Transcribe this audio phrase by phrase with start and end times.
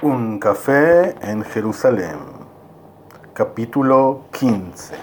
[0.00, 2.20] Un café en Jerusalén.
[3.34, 4.94] Capítulo 15.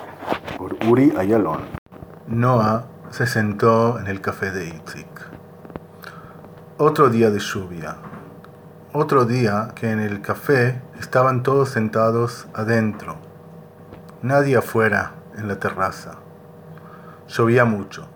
[0.57, 1.65] Por Uri Ayalon.
[2.27, 5.09] Noah se sentó en el café de Itzik.
[6.77, 7.97] Otro día de lluvia.
[8.93, 13.18] Otro día que en el café estaban todos sentados adentro.
[14.21, 16.20] Nadie afuera en la terraza.
[17.27, 18.07] Llovía mucho.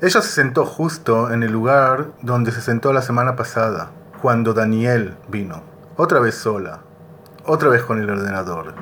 [0.00, 5.14] Ella se sentó justo en el lugar donde se sentó la semana pasada cuando Daniel
[5.28, 5.62] vino,
[5.96, 6.80] otra vez sola,
[7.44, 8.74] otra vez con el ordenador.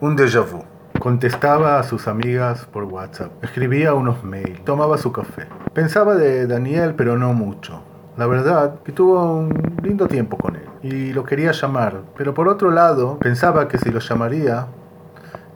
[0.00, 0.64] Un déjà vu.
[0.98, 5.46] Contestaba a sus amigas por WhatsApp, escribía unos mails, tomaba su café.
[5.74, 7.82] Pensaba de Daniel, pero no mucho.
[8.16, 12.48] La verdad que tuvo un lindo tiempo con él y lo quería llamar, pero por
[12.48, 14.66] otro lado pensaba que si lo llamaría,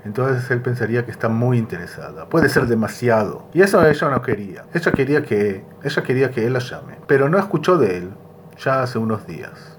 [0.05, 2.29] entonces él pensaría que está muy interesada.
[2.29, 3.45] Puede ser demasiado.
[3.53, 4.65] Y eso ella no quería.
[4.75, 8.11] Ella quería que ella quería que él la llame, pero no escuchó de él
[8.59, 9.79] ya hace unos días.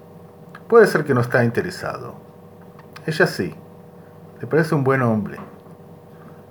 [0.68, 2.14] Puede ser que no está interesado.
[3.06, 3.54] Ella sí.
[4.40, 5.38] Le parece un buen hombre.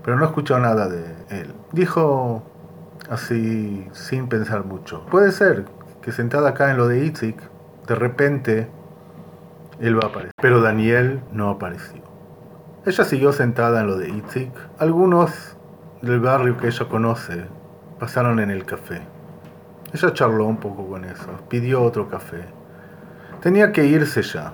[0.04, 1.54] Pero no escuchó nada de él.
[1.72, 2.44] Dijo
[3.10, 5.06] así sin pensar mucho.
[5.06, 5.66] Puede ser
[6.02, 7.38] que sentada acá en lo de Itzik,
[7.88, 8.70] de repente
[9.80, 10.34] él va a aparecer.
[10.42, 12.02] Pero Daniel no apareció.
[12.86, 14.52] Ella siguió sentada en lo de Itzik.
[14.80, 15.58] Algunos
[16.02, 17.46] del barrio que ella conoce
[18.00, 19.02] pasaron en el café.
[19.94, 22.44] Ella charló un poco con eso, pidió otro café.
[23.42, 24.54] Tenía que irse ya,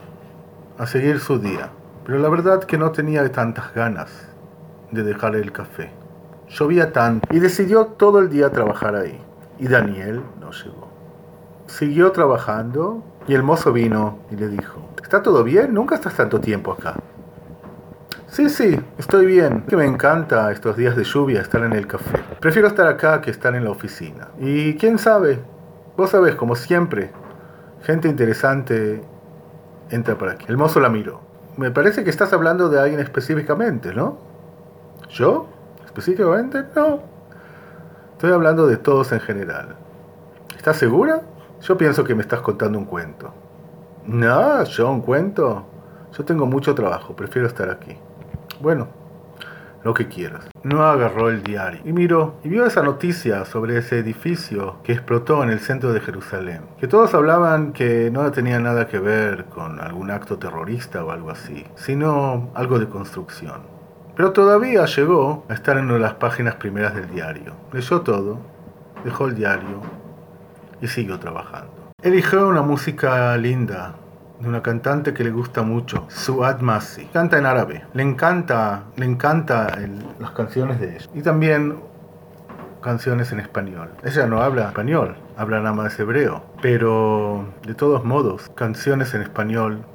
[0.78, 1.70] a seguir su día,
[2.06, 4.12] pero la verdad que no tenía tantas ganas
[4.92, 5.92] de dejar el café.
[6.50, 9.20] Llovía tanto y decidió todo el día trabajar ahí.
[9.58, 10.88] Y Daniel no llegó.
[11.66, 15.74] Siguió trabajando y el mozo vino y le dijo, ¿está todo bien?
[15.74, 16.96] Nunca estás tanto tiempo acá.
[18.34, 19.62] Sí, sí, estoy bien.
[19.68, 22.18] Que me encanta estos días de lluvia estar en el café.
[22.40, 24.30] Prefiero estar acá que estar en la oficina.
[24.40, 25.40] Y quién sabe,
[25.96, 27.12] vos sabés, como siempre,
[27.84, 29.04] gente interesante
[29.92, 30.48] entra por aquí.
[30.50, 31.22] El mozo la miró.
[31.58, 34.18] Me parece que estás hablando de alguien específicamente, ¿no?
[35.12, 35.48] ¿Yo?
[35.86, 36.64] ¿Específicamente?
[36.76, 37.02] No.
[38.14, 39.76] Estoy hablando de todos en general.
[40.58, 41.22] ¿Estás segura?
[41.62, 43.32] Yo pienso que me estás contando un cuento.
[44.08, 45.68] No, yo un cuento.
[46.18, 47.96] Yo tengo mucho trabajo, prefiero estar aquí.
[48.64, 48.88] Bueno,
[49.84, 50.48] lo que quieras.
[50.64, 55.44] No agarró el diario y miró y vio esa noticia sobre ese edificio que explotó
[55.44, 56.62] en el centro de Jerusalén.
[56.80, 61.30] Que todos hablaban que no tenía nada que ver con algún acto terrorista o algo
[61.30, 63.64] así, sino algo de construcción.
[64.16, 67.56] Pero todavía llegó a estar en una de las páginas primeras del diario.
[67.74, 68.40] Leyó todo,
[69.04, 69.82] dejó el diario
[70.80, 71.92] y siguió trabajando.
[72.02, 73.96] Eligió una música linda,
[74.40, 77.06] de una cantante que le gusta mucho, Suad Masi.
[77.08, 77.86] Canta en árabe.
[77.94, 79.78] Le encanta, le encanta
[80.20, 81.10] las canciones de ella.
[81.14, 81.78] Y también
[82.82, 83.90] canciones en español.
[84.04, 86.44] Ella no habla español, habla nada más hebreo.
[86.62, 89.86] Pero de todos modos, canciones en español,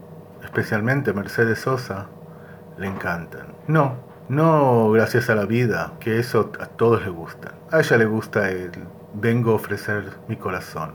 [0.43, 2.07] especialmente Mercedes Sosa,
[2.79, 3.49] le encantan.
[3.67, 3.97] No,
[4.29, 7.53] no gracias a la vida, que eso a todos le gusta.
[7.71, 8.73] A ella le gusta el
[9.15, 10.93] vengo a ofrecer mi corazón.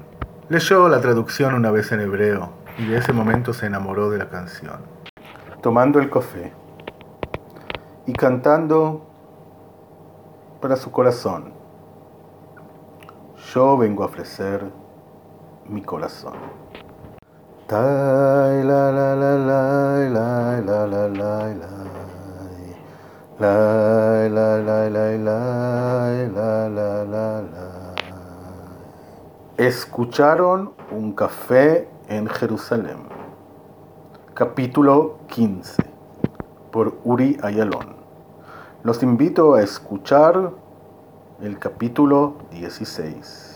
[0.50, 4.30] Leyó la traducción una vez en hebreo y de ese momento se enamoró de la
[4.30, 4.80] canción.
[5.62, 6.54] Tomando el café
[8.06, 9.06] y cantando
[10.62, 11.54] para su corazón.
[13.54, 14.72] Yo vengo a ofrecer
[15.68, 16.34] mi corazón.
[29.58, 32.98] Escucharon un café en Jerusalén.
[34.34, 35.84] Capítulo 15
[36.72, 37.96] por Uri Ayalon.
[38.84, 40.52] Los invito a escuchar
[41.42, 43.53] el capítulo 16.